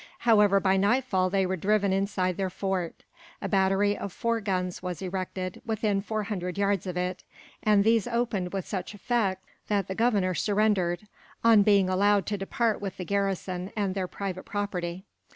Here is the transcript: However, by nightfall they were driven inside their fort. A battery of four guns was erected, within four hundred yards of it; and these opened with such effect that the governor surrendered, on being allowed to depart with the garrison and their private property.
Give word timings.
However, 0.17 0.59
by 0.59 0.77
nightfall 0.77 1.29
they 1.29 1.45
were 1.45 1.55
driven 1.55 1.93
inside 1.93 2.35
their 2.35 2.49
fort. 2.49 3.03
A 3.39 3.47
battery 3.47 3.95
of 3.95 4.11
four 4.11 4.41
guns 4.41 4.81
was 4.81 4.99
erected, 4.99 5.61
within 5.63 6.01
four 6.01 6.23
hundred 6.23 6.57
yards 6.57 6.87
of 6.87 6.97
it; 6.97 7.23
and 7.61 7.83
these 7.83 8.07
opened 8.07 8.51
with 8.51 8.67
such 8.67 8.95
effect 8.95 9.45
that 9.67 9.87
the 9.87 9.93
governor 9.93 10.33
surrendered, 10.33 11.07
on 11.43 11.61
being 11.61 11.87
allowed 11.87 12.25
to 12.25 12.37
depart 12.39 12.81
with 12.81 12.97
the 12.97 13.05
garrison 13.05 13.71
and 13.77 13.93
their 13.93 14.07
private 14.07 14.45
property. 14.45 15.05